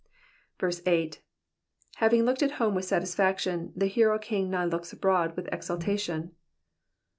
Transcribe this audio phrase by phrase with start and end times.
[0.63, 1.21] 8.
[1.97, 6.31] Having looked at home with satisfaction, the hero king now looks abroad with exultation.